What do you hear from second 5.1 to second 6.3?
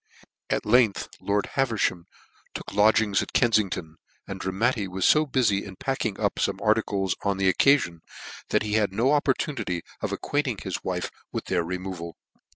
bufy in packing